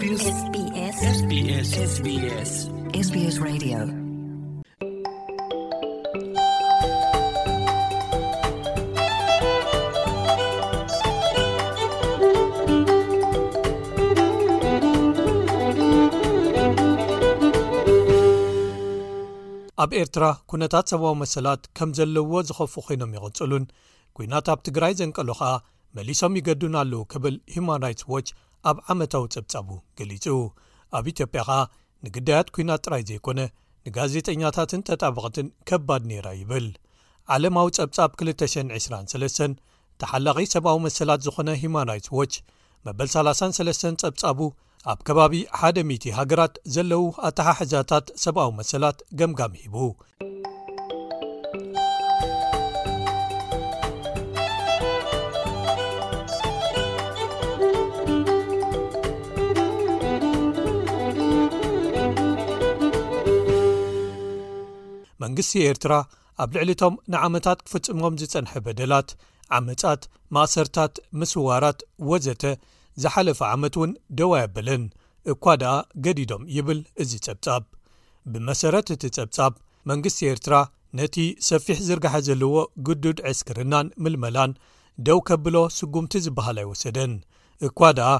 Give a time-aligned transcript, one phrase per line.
[0.00, 1.26] ኣብ ኤርትራ
[20.50, 23.64] ኩነታት ሰብዊ መሰላት ከም ዘለዎ ዝኸፉ ኮይኖም ይቕጽሉን
[24.16, 25.52] ኲናት ኣብ ትግራይ ዘንቀሉ ኸኣ
[25.98, 28.28] መሊሶም ይገዱን ኣለው ክብል ሂማን ራይትስ ዎች
[28.68, 30.26] ኣብ ዓመታዊ ጸብጻቡ ገሊጹ
[30.98, 31.58] ኣብ ኢትዮጵያ ኸኣ
[32.04, 33.40] ንግዳያት ኩናት ጥራይ ዘይኮነ
[33.86, 36.66] ንጋዜጠኛታትን ተጣበቐትን ከባድ ነይራ ይብል
[37.34, 39.56] ዓለማዊ ጸብጻብ 223
[40.02, 42.34] ተሓላቒ ሰብኣዊ መሰላት ዝኾነ ሂማን ራትስ ዎች
[42.88, 44.38] መበ 33 ጸብጻቡ
[44.92, 45.34] ኣብ ከባቢ
[45.70, 49.74] 1000 ሃገራት ዘለዉ ኣታሓሕዛታት ሰብኣዊ መሰላት ገምጋም ሂቡ
[65.30, 65.94] መንግስቲ ኤርትራ
[66.42, 69.10] ኣብ ልዕሊ ቶም ንዓመታት ክፍጽሞም ዝጸንሐ በደላት
[69.58, 70.02] ዓመፃት
[70.34, 72.44] ማእሰርታት ምስዋራት ወዘተ
[73.02, 74.84] ዝሓለፈ ዓመት እውን ደው የብልን
[75.32, 75.72] እኳ ድኣ
[76.04, 77.62] ገዲዶም ይብል እዚ ጸብጻብ
[78.32, 79.52] ብመሰረት እቲ ጸብጻብ
[79.90, 80.54] መንግስቲ ኤርትራ
[81.00, 81.16] ነቲ
[81.50, 82.56] ሰፊሕ ዝርጋሐ ዘለዎ
[82.88, 84.52] ግዱድ ዕስክርናን ምልመላን
[85.08, 87.12] ደው ከብሎ ስጉምቲ ዝብሃል ኣይወሰደን
[87.68, 88.10] እኳ ደኣ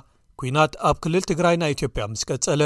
[0.42, 2.62] ኩናት ኣብ ክልል ትግራይ ናይ ኢትዮጵያ ምስ ቀጸለ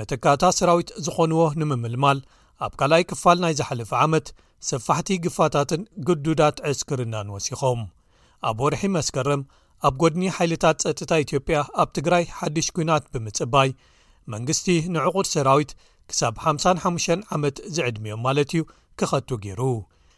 [0.00, 2.18] መተካእታ ሰራዊት ዝኾንዎ ንምምልማል
[2.64, 4.26] ኣብ ካልኣይ ክፋል ናይ ዝሓልፈ ዓመት
[4.68, 7.80] ስፋሕቲ ግፋታትን ግዱዳት ዕስክርናን ወሲኾም
[8.48, 9.42] ኣብ ወርሒ መስከርም
[9.88, 13.70] ኣብ ጐድኒ ሓይልታት ጸጥታ ኢትዮጵያ ኣብ ትግራይ ሓድሽ ኩናት ብምጽባይ
[14.34, 15.72] መንግስቲ ንዕቑር ሰራዊት
[16.10, 18.62] ክሳብ 55 ዓመት ዝዕድምዮም ማለት እዩ
[19.00, 19.60] ኪኸቱ ገይሩ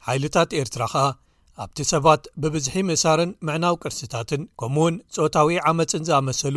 [0.08, 1.06] ሓይልታት ኤርትራ ኸኣ
[1.64, 6.56] ኣብቲ ሰባት ብብዝሒ ምእሳርን ምዕናው ቅርሲታትን ከምኡ እውን ጾታዊ ዓመፅን ዝኣመሰሉ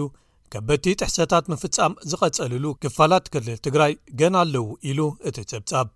[0.53, 4.99] ከበቲ ጥሕሰታት ምፍጻም ዚቐጸልሉ ክፋላት ክልል ትግራይ ገና ኣለዉ ኢሉ
[5.30, 5.87] እቲ ጽብጻብ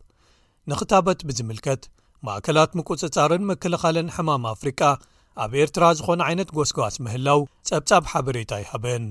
[0.72, 1.84] ንኽታበት ብዚምልከት
[2.26, 4.82] ማእከላት ምቅጽጻርን ምክልኻልን ሕማም ኣፍሪቃ
[5.44, 9.06] ኣብ ኤርትራ ዝዀነ ዓይነት ጐስጓስ ምህላው ጸብጻብ ሓበሬታ ይሃበን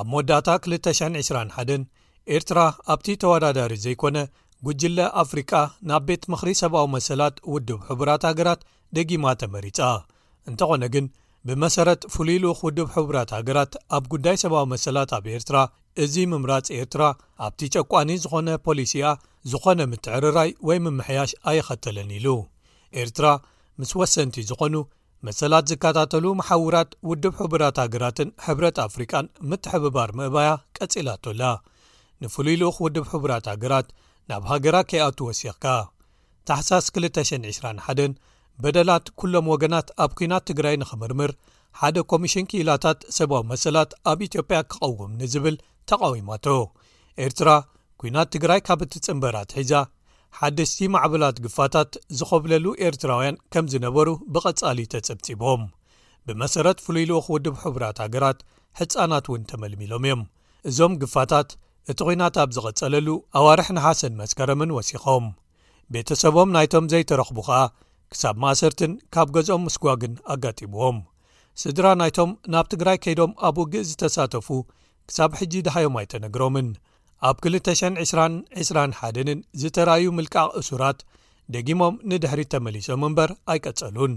[0.00, 1.86] ኣብ መወዳእታ 221
[2.36, 2.60] ኤርትራ
[2.94, 4.18] ኣብቲ ተወዳዳሪ ዘይኰነ
[4.66, 5.52] ጕጅለ ኣፍሪቃ
[5.88, 8.60] ናብ ቤት ምኽሪ ሰብኣዊ መሰላት ውድብ ሕቡራት ሃገራት
[8.96, 9.80] ደጊማ ተመሪጻ
[10.48, 11.06] እንተ ዀነ ግን
[11.46, 15.58] ብመሰረት ፍሉይ ልኡኽ ውድብ ሕቡራት ሃገራት ኣብ ጕዳይ ሰብዊ መሰላት ኣብ ኤርትራ
[16.04, 17.02] እዚ ምምራጽ ኤርትራ
[17.46, 19.06] ኣብቲ ጨቋኒ ዝዀነ ፖሊሲኣ
[19.52, 22.26] ዝዀነ ምትዕርራይ ወይ ምምሕያሽ ኣየኸተለን ኢሉ
[23.02, 23.26] ኤርትራ
[23.80, 24.76] ምስ ወሰንቲ ዝዀኑ
[25.26, 31.42] መሰላት ዚከታተሉ መሓውራት ውድብ ሕቡራት ሃገራትን ሕብረት ኣፍሪቃን ምትሕብባር ምእባያ ቀጺላ ቶላ
[32.22, 33.88] ንፍሉይ ልኡኽ ውድብ ሕቡራት ሃገራት
[34.30, 35.64] ናብ ሃገራት ከይኣቱ ወሲኽካ
[36.50, 38.14] 221
[38.62, 41.32] በደላት ኵሎም ወገናት ኣብ ኲናት ትግራይ ንኽምርምር
[41.80, 45.56] ሓደ ኮሚሽን ክኢላታት ሰብዊ መሰላት ኣብ ኢትዮጵያ ኪቐውም ንዝብል
[45.90, 46.46] ተቓዊማቶ
[47.26, 47.50] ኤርትራ
[48.00, 49.72] ኵናት ትግራይ ካብ እቲ ጽንበራ ትሒዛ
[50.38, 55.62] ሓደስቲ ማዕብላት ግፋታት ዝኸብለሉ ኤርትራውያን ከም ዝነበሩ ብቐጻሊ ተጸብጺቦም
[56.28, 58.38] ብመሰረት ፍሉይኢሉ ኽውድብ ሕቡራት ሃገራት
[58.80, 60.22] ሕጻናት እውን ተመልሚ ሎም እዮም
[60.70, 61.50] እዞም ግፋታት
[61.92, 63.08] እቲ ኹናት ኣብ ዝቐጸለሉ
[63.40, 65.26] ኣዋርሕ ንሓሰን መስከረምን ወሲኾም
[65.94, 67.60] ቤተ ሰቦም ናይቶም ዘይተረኽቡ ኸኣ
[68.12, 70.98] ክሳብ ማእሰርትን ካብ ገዝኦም ምስጓ ግን ኣጋጢምዎም
[71.62, 74.46] ስድራ ናይቶም ናብ ትግራይ ከይዶም ኣብ ውግእ ዝተሳተፉ
[75.08, 76.68] ክሳብ ሕጂ ድሃዮም ኣይተነግሮምን
[77.28, 80.98] ኣብ 2221ን ዝተረኣእዩ ምልቃቕ እሱራት
[81.54, 84.14] ደጊሞም ንድሕሪት እተመሊሶም እምበር ኣይቀጸሉን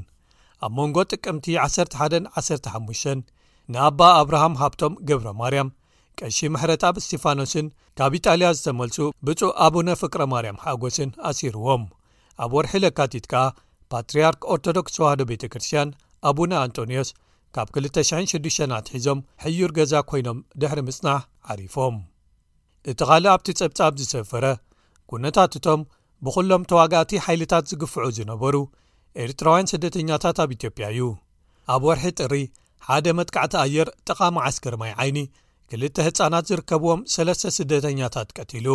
[0.65, 3.27] ኣብ መንጎ ጥቅምቲ 11 15
[3.73, 5.69] ንኣባ ኣብርሃም ሃብቶም ገብረ ማርያም
[6.19, 8.97] ቀሺ ምሕረት ብ እስጢፋኖስን ካብ ኢጣልያ ዝተመልጹ
[9.27, 11.83] ብጹእ ኣቡነ ፍቅረ ማርያም ሓጐስን ኣሲርዎም
[12.45, 13.43] ኣብ ወርሒለካቲት ከኣ
[13.91, 15.89] ፓትርያርክ ኦርቶዶክስ ዋህዶ ቤተ ክርስትያን
[16.29, 17.09] ኣቡነ ኣንጦንዎስ
[17.55, 21.21] ካብ 26 ኣትሒዞም ሕዩር ገዛ ኰይኖም ድሕሪ ምጽናሕ
[21.53, 21.95] ዓሪፎም
[22.91, 24.45] እቲ ኻልእ ኣብቲ ጸብጻብ ዝሰፈረ
[25.13, 25.81] ኵነታት እቶም
[26.25, 28.55] ብዅሎም ተዋጋእቲ ሓይልታት ዚግፍዑ ዝነበሩ
[29.23, 31.03] ኤርትራውያን ስደተኛታት ኣብ ኢትዮጵያ እዩ
[31.73, 32.35] ኣብ ወርሒ ጥሪ
[32.87, 35.19] ሓደ መጥቃዕቲ ኣየር ጠቓሚ ዓስከር ማይ ዓይኒ
[35.71, 38.67] ክልተ ህፃናት ዚርከብዎም ሰለስተ ስደተኛታት ቀቲሉ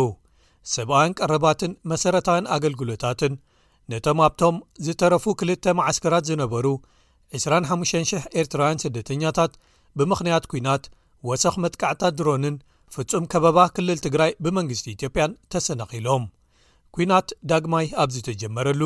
[0.75, 3.33] ሰብኣውያን ቀረባትን መሰረታውያን ኣገልግሎታትን
[3.91, 4.55] ነቶም ኣብቶም
[4.85, 6.65] ዝተረፉ 2ልተ መዓስከራት ዝነበሩ
[7.35, 9.53] 25,00 ኤርትራውያን ስደተኛታት
[9.99, 10.83] ብምኽንያት ኩናት
[11.29, 12.55] ወሰኽ መጥቃዕታት ድሮንን
[12.95, 16.25] ፍጹም ከበባ ክልል ትግራይ ብመንግስቲ ኢትዮጵያን ተሰነኺሎም
[16.95, 18.81] ኲናት ዳግማይ ኣብዝ ተጀመረሉ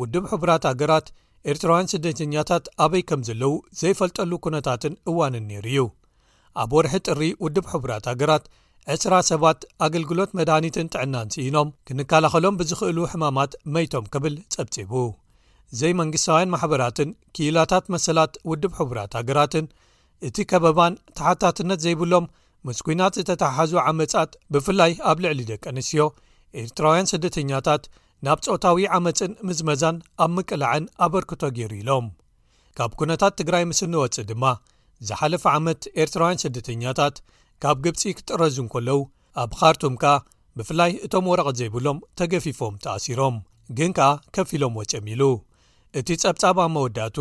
[0.00, 1.06] ውድብ ሕቡራት ሃገራት
[1.50, 5.82] ኤርትራውያን ስደተኛታት ኣበይ ከም ዘለዉ ዘይፈልጠሉ ኵነታትን እዋንን ነይሩ እዩ
[6.62, 8.44] ኣብ ወርሒ ጥሪ ውድብ ሕቡራት ሃገራት
[8.92, 14.92] 2ስራ ሰባት ኣገልግሎት መድኒትን ጥዕናንስኢኖም ክንከላኸሎም ብዝኽእሉ ሕማማት መይቶም ክብል ጸብጺቡ
[15.78, 19.66] ዘይ መንግስታውያን ማሕበራትን ክኢላታት መሰላት ውድብ ሕቡራት ሃገራትን
[20.28, 22.28] እቲ ከበባን ተሓታትነት ዘይብሎም
[22.68, 26.06] ምስ ኩናት ዝተታሓሓዙ ዓመጻት ብፍላይ ኣብ ልዕሊ ደቀ ኣንስትዮ
[26.62, 27.84] ኤርትራውያን ስደተኛታት
[28.28, 29.96] ናብ ፆታዊ ዓመፅን ምዝመዛን
[30.26, 32.06] ኣብ ምቅላዕን ኣበርክቶ ገይሩ ኢሎም
[32.78, 34.44] ካብ ኵነታት ትግራይ ምስ እንወፅእ ድማ
[35.10, 37.16] ዝሓለፈ ዓመት ኤርትራውያን ስደተኛታት
[37.62, 38.98] ካብ ግብጺ ክጥረዙ እን ከለዉ
[39.42, 40.12] ኣብ ኻርቱም ከኣ
[40.58, 43.36] ብፍላይ እቶም ወረቐት ዘይብሎም ተገፊፎም ተኣሲሮም
[43.78, 45.26] ግን ከኣ ኬፍ ኢሎም ዎጨሚ ሉ
[45.98, 47.16] እቲ ጸብጻባ መወዳቱ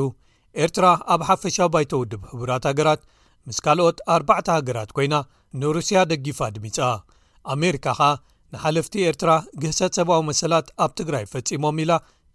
[0.64, 3.02] ኤርትራ ኣብ ሓፈሻዊ ባይተ ውድብ ሕቡራት ሃገራት
[3.48, 5.16] ምስ ካልኦት ኣርባዕተ ሃገራት ኰይና
[5.62, 6.78] ንሩስያ ደጊፋ ድሚጻ
[7.56, 8.10] ኣሜሪካ ኸኣ
[8.54, 9.32] ንሓለፍቲ ኤርትራ
[9.62, 11.92] ግህሰት ሰብዊ መሰላት ኣብ ትግራይ ፈጺሞም ኢላ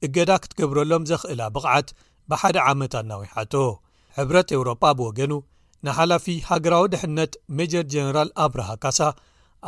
[0.06, 1.88] እገዳ ክትገብረሎም ዜኽእላ ብቕዓት
[2.30, 3.54] ብሓደ ዓመት ኣናዊሓቶ
[4.18, 5.32] ሕብረት ኤውሮጳ ብወገኑ
[5.86, 8.98] ንሓላፊ ሃገራዊ ድሕነት ሜጀር ጀነራል ኣብረሃ ካሳ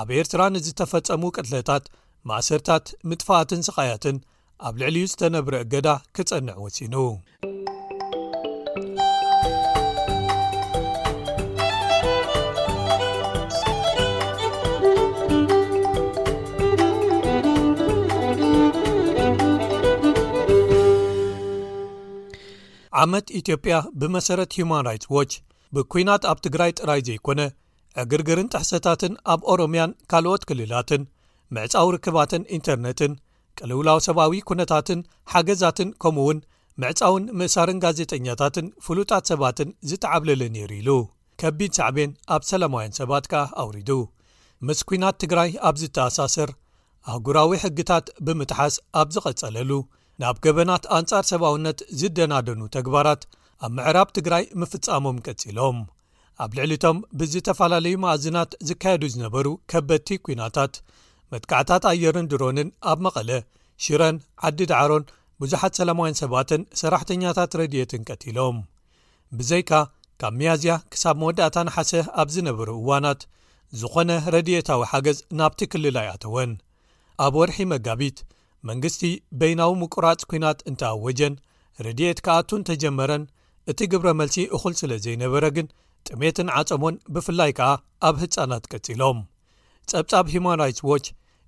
[0.01, 1.85] ኣብ ኤርትራ ንዝተፈጸሙ ቅትለታት
[2.31, 4.17] ማእሰርታት ምጥፋኣትን ስቓያትን
[4.67, 6.95] ኣብ ልዕሊዩ ዝተነብረ ኣገዳ ክጸንዕ ወፂኑ
[23.03, 25.31] ዓመት ኢትዮጵያ ብመሰረት ሂማን ራትስ ዎች
[25.77, 27.41] ብኩናት ኣብ ትግራይ ጥራይ ዘይኮነ
[28.03, 31.03] ዕግርግርን ጥሕሰታትን ኣብ ኦሮምያን ካልኦት ክልላትን
[31.55, 33.13] ምዕፃዊ ርክባትን ኢንተርነትን
[33.59, 35.01] ቅልውላዊ ሰብዊ ኩነታትን
[35.33, 36.39] ሓገዛትን ከምኡ እውን
[36.83, 40.91] ምዕፃውን ምእሳርን ጋዜጠኛታትን ፍሉጣት ሰባትን ዝተዓብለለ ነይሩ ኢሉ
[41.43, 43.91] ከቢድ ሳዕብን ኣብ ሰላማውያን ሰባት ከኣ ኣውሪዱ
[44.67, 46.51] ምስ ኩናት ትግራይ ኣብ ዝተኣሳስር
[47.13, 49.71] ኣህጉራዊ ሕግታት ብምትሓስ ኣብ ዝቐጸለሉ
[50.23, 53.23] ናብ ገበናት ኣንጻር ሰብውነት ዝደናደኑ ተግባራት
[53.65, 55.77] ኣብ ምዕራብ ትግራይ ምፍጻሞም ቀፂሎም
[56.45, 60.75] ኣብ ልዕሊ እቶም ብዝተፈላለዩ መእዝናት ዝካየዱ ዝነበሩ ከበድቲ ኩናታት
[61.33, 63.31] መትካዕታት ኣየርን ድሮንን ኣብ መቐለ
[63.85, 64.17] ሽረን
[64.49, 65.05] ዓዲድዓሮን
[65.43, 68.59] ብዙሓት ሰለማውያን ሰባትን ሰራሕተኛታት ረድኤትን ቀቲሎም
[69.39, 69.71] ብዘይካ
[70.23, 71.93] ካብ መያዝያ ክሳብ መወዳእታንሓሰ
[72.23, 73.23] ኣብ ዝነበሩ እዋናት
[73.81, 76.51] ዝኾነ ረድኤታዊ ሓገዝ ናብቲ ክልላ ኣተወን
[77.25, 78.19] ኣብ ወርሒ መጋቢት
[78.69, 79.03] መንግስቲ
[79.39, 81.35] በይናዊ ምቁራፅ ኩናት እንተኣወጀን
[81.87, 83.25] ረድኤት ከኣቱን ተጀመረን
[83.71, 85.67] እቲ ግብረ መልሲ እኹል ስለ ዘይነበረ ግን
[86.09, 87.69] ጥሜትን ዓፀሞን ብፍላይ ከኣ
[88.09, 89.19] ኣብ ህፃናት ቀጺሎም
[89.91, 91.05] ጸብጻብ ሂማን ራይትስ ዎች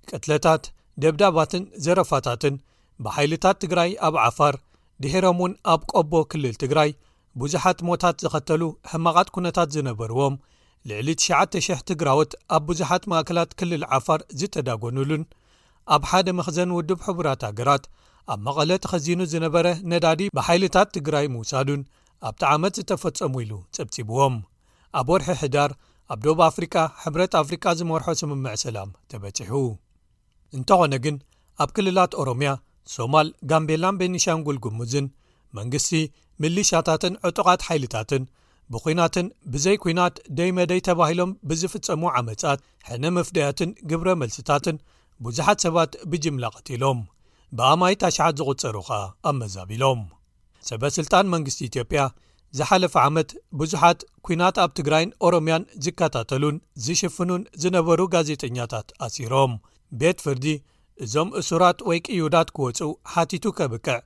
[0.09, 0.63] ቅትለታት
[1.03, 2.55] ደብዳባትን ዘረፋታትን
[3.05, 4.55] ብሓይልታት ትግራይ ኣብ ዓፋር
[5.03, 6.91] ድሄሮም ውን ኣብ ቆቦ ክልል ትግራይ
[7.41, 10.35] ብዙሓት ሞታት ዘኸተሉ ሕማቓት ኩነታት ዝነበርዎም
[10.89, 15.23] ልዕሊ 9,00 ትግራወት ኣብ ብዙሓት ማእከላት ክልል ዓፋር ዝተዳጎኑሉን
[15.95, 17.83] ኣብ ሓደ ምኽዘን ውድብ ሕቡራት ሃገራት
[18.33, 21.81] ኣብ መቐለ ተኸዚኑ ዝነበረ ነዳዲ ብሓይልታት ትግራይ ምውሳዱን
[22.29, 24.35] ኣብቲ ዓመት ዝተፈጸሙ ኢሉ ጸብጺብዎም
[24.99, 25.71] ኣብ ወርሒ ሕዳር
[26.13, 29.51] ኣብ ዶብ ኣፍሪካ ሕብረት ኣፍሪካ ዝመርሖ ስምምዕ ሰላም ተበፂሑ
[30.57, 31.15] እንተኾነ ግን
[31.63, 32.49] ኣብ ክልላት ኦሮምያ
[32.95, 35.07] ሶማል ጋምቤላን ቤኒሻን ጉል ግሙዝን
[35.59, 35.91] መንግስቲ
[36.43, 38.23] ምልሻታትን ዕጡቓት ሓይልታትን
[38.73, 42.59] ብኹናትን ብዘይ ኲናት ደይመደይ ተባሂሎም ብዝፍጸሙ ዓመፃት
[42.89, 44.77] ሕነመፍደያትን ግብረ መልሲታትን
[45.27, 46.99] ብዙሓት ሰባት ብጅምላ ቐቲሎም
[47.59, 48.89] ብኣማይት ታሽዓት ዝቝጸሩኸ
[49.29, 50.01] ኣብ መዛቢሎም
[50.69, 52.01] ሰበ ስልጣን መንግስቲ ኢትዮጵያ
[52.57, 53.29] ዝሓለፈ ዓመት
[53.59, 56.55] ብዙሓት ኩናት ኣብ ትግራይን ኦሮምያን ዝከታተሉን
[56.85, 59.53] ዝሽፍኑን ዝነበሩ ጋዜጠኛታት ኣሲሮም
[60.01, 60.45] ቤት ፍርዲ
[61.05, 63.97] እዞም እሱራት ወይ ቅዩዳት ክወፁ ሓቲቱ ከብቅዕ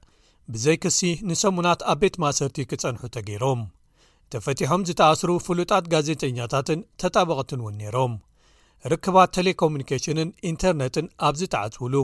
[0.53, 0.99] ብዘይ ክሲ
[1.29, 3.61] ንሰሙናት ኣብ ቤት ማእሰርቲ ክጸንሑ ተገይሮም
[4.33, 8.13] ተፈቲሖም ዝተኣስሩ ፍሉጣት ጋዜጠኛታትን ተጣበቐትን እውን ነይሮም
[8.91, 11.95] ርክባት ቴሌኮሙኒኬሽንን ኢንተርነትን ኣብዚ ተዓፅውሉ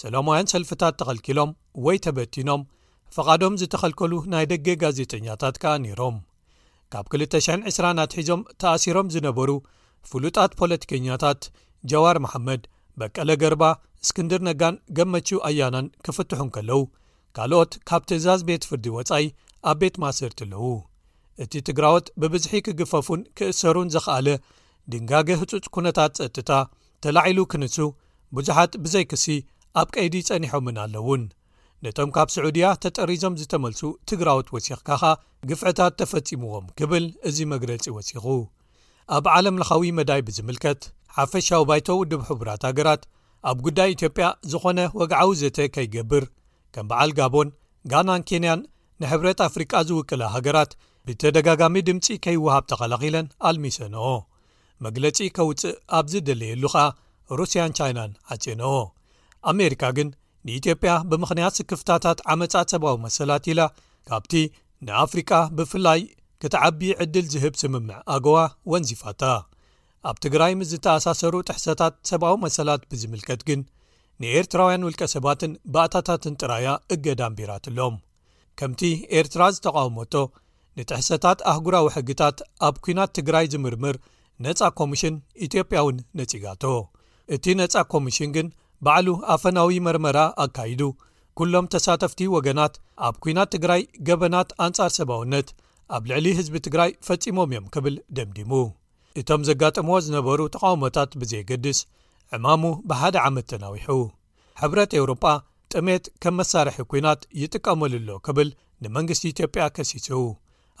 [0.00, 1.50] ሰለማውያን ሰልፍታት ተኸልኪሎም
[1.86, 2.62] ወይ ተበቲኖም
[3.14, 6.16] ፍቓዶም ዝተኸልከሉ ናይ ደገ ጋዜጠኛታት ከኣ ነይሮም
[6.92, 9.50] ካብ 220 ኣቲሒዞም ተኣሲሮም ዝነበሩ
[10.10, 11.40] ፍሉጣት ፖለቲከኛታት
[11.90, 12.62] ጀዋር መሓመድ
[13.00, 13.64] በቀለ ገርባ
[14.04, 16.78] እስክንድር ነጋን ገመችው ኣያናን ክፍትሑን ከለዉ
[17.38, 19.26] ካልኦት ካብ ትእዛዝ ቤት ፍርዲ ወጻይ
[19.70, 20.64] ኣብ ቤት ማእሰርቲ ኣለዉ
[21.42, 24.28] እቲ ትግራዎት ብብዝሒ ኪግፈፉን ክእሰሩን ዝኽኣለ
[24.92, 26.50] ድንጋገ ህጹጽ ኵነታት ጸጥታ
[27.04, 27.76] ተላዒሉ ክንሱ
[28.38, 29.26] ብዙሓት ብዘይ ክሲ
[29.82, 31.22] ኣብ ቀይዲ ጸኒሖምን ኣለ ውን
[31.84, 35.02] ነቶም ካብ ስዑድያ ተጠሪዞም ዝተመልሱ ትግራዊት ወሲኽካኻ
[35.50, 38.24] ግፍዕታት ተፈጺምዎም ኪብል እዚ መግለጺ ወሲኹ
[39.16, 40.82] ኣብ ዓለምለኻዊ መዳይ ብዚምልከት
[41.16, 43.02] ሓፈሻዊ ባይተ ውድብ ሕቡራት ሃገራት
[43.50, 46.24] ኣብ ጕዳይ ኢትዮጵያ ዝዀነ ወግዓዊ ዘተ ከይገብር
[46.74, 47.48] ከም በዓል ጋቦን
[47.92, 48.60] ጋናን ኬንያን
[49.02, 50.72] ንሕብረት ኣፍሪቃ ዝውቅለ ሃገራት
[51.08, 54.08] ብተደጋጋሚ ድምፂ ከይውሃብ ተኸላኺለን ኣልሚሰነኦ
[54.84, 56.76] መግለጺ ከውጽእ ኣብ ዝደልየሉኻ
[57.38, 58.74] ሩስያን ቻይናን ዓጨነኦ
[59.50, 60.08] ኣሜሪካ ግን
[60.48, 63.60] ንኢትዮጵያ ብምኽንያት ስክፍታታት ዓመፃት ሰብኣዊ መሰላት ኢላ
[64.10, 64.34] ካብቲ
[64.86, 66.00] ንኣፍሪቃ ብፍላይ
[66.42, 68.38] ክትዓቢ ዕድል ዝህብ ስምምዕ ኣጎዋ
[68.72, 69.22] ወንዚፋታ
[70.10, 73.60] ኣብ ትግራይ ምስ ዝተኣሳሰሩ ጥሕሰታት ሰብኣዊ መሰላት ብዝምልከት ግን
[74.22, 77.94] ንኤርትራውያን ውልቀ ሰባትን ባእታታትን ጥራያ እገዳም ቢራትኣሎም
[78.60, 78.80] ከምቲ
[79.18, 80.14] ኤርትራ ዝተቃውሞቶ
[80.78, 83.96] ንጥሕሰታት ኣህጉራዊ ሕግታት ኣብ ኩናት ትግራይ ዝምርምር
[84.44, 85.14] ነፃ ኮሚሽን
[85.46, 86.62] ኢትዮጵያ እውን ነጺጋቶ
[87.36, 88.46] እቲ ነፃ ኮሚሽን ግን
[88.86, 90.82] ባዕሉ ኣፈናዊ መርመራ ኣካይዱ
[91.40, 92.74] ኵሎም ተሳተፍቲ ወገናት
[93.06, 95.48] ኣብ ኲናት ትግራይ ገበናት ኣንጻር ሰብውነት
[95.96, 98.52] ኣብ ልዕሊ ህዝቢ ትግራይ ፈጺሞም እዮም ክብል ደምዲሙ
[99.20, 101.78] እቶም ዘጋጥሞዎ ዝነበሩ ተቓውሞታት ብዘየገድስ
[102.38, 103.90] ዕማሙ ብሓደ ዓመት ተናዊሑ
[104.60, 105.24] ሕብረት ኤውሮጳ
[105.74, 108.48] ጥሜት ከም መሳርሒ ኲናት ይጥቀመሉሎ ኪብል
[108.84, 110.08] ንመንግስቲ ኢትዮጵያ ከሲጹ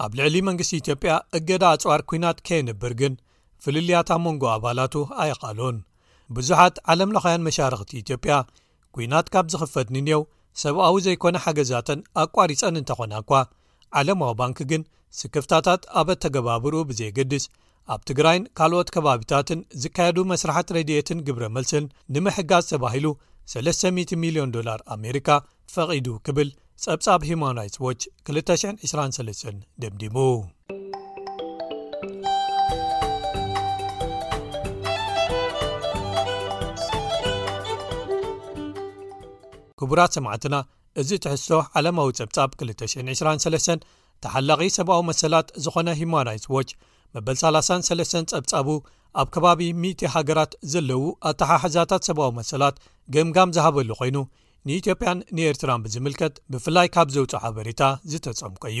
[0.04, 3.14] ኣብ ልዕሊ መንግስቲ ኢትዮጵያ እገዳ ኣጽዋር ኲናት ከየንብር ግን
[3.64, 5.76] ፍልልያት መንጎ ኣባላቱ ኣየቓሉን
[6.36, 8.32] ብዙሓት ዓለምለኻያን መሻርኽቲ ኢትዮጵያ
[8.96, 10.22] ኩናት ካብ ዝኽፈት ንንኤው
[10.62, 13.32] ሰብኣዊ ዘይኮነ ሓገዛተን ኣቋሪፀን እንተኾና እኳ
[14.00, 14.82] ዓለማዊ ባንኪ ግን
[15.20, 17.44] ስክፍታታት ኣብ ኣተገባብርኡ ብዘየገድስ
[17.92, 23.06] ኣብ ትግራይን ካልኦት ከባቢታትን ዝካየዱ መስራሕት ረድኤትን ግብረ መልስን ንምሕጋዝ ተባሂሉ
[23.54, 25.28] 3000 0ልዮን ላር ኣሜካ
[25.74, 26.50] ፈቒዱ ክብል
[26.84, 30.16] ጸብጻብ ማን ራትስ ዎች 223 ደምዲቡ
[39.80, 40.56] ክቡራት ሰማዕትና
[41.00, 43.84] እዚ ትሕሶ ዓለማዊ ጸብጻብ 2203
[44.24, 46.70] ተሓላቒ ሰብኣዊ መሰላት ዝኾነ ሂማን ራትስ ዎች
[47.16, 48.68] መበል 303 ጸብጻቡ
[49.20, 52.76] ኣብ ከባቢ 100 ሃገራት ዘለዉ ኣተሓሓዛታት ሰብኣዊ መሰላት
[53.16, 54.18] ገምጋም ዝሃበሉ ኾይኑ
[54.68, 57.82] ንኢትዮጵያን ንኤርትራን ብዝምልከት ብፍላይ ካብ ዘውፅ ሓበሬታ
[58.12, 58.80] ዝተጸምቀ እዩ